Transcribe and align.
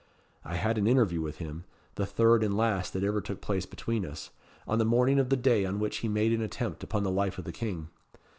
I 0.43 0.55
had 0.55 0.79
an 0.79 0.87
interview 0.87 1.21
with 1.21 1.37
him 1.37 1.63
the 1.93 2.07
third 2.07 2.43
and 2.43 2.57
last 2.57 2.91
that 2.93 3.03
ever 3.03 3.21
took 3.21 3.39
place 3.39 3.67
between 3.67 4.03
us 4.03 4.31
on 4.67 4.79
the 4.79 4.83
morning 4.83 5.19
of 5.19 5.29
the 5.29 5.37
day 5.37 5.63
on 5.63 5.77
which 5.79 5.97
he 5.97 6.07
made 6.07 6.33
an 6.33 6.41
attempt 6.41 6.81
upon 6.83 7.03
the 7.03 7.11
life 7.11 7.37
of 7.37 7.45
the 7.45 7.51
King. 7.53 7.87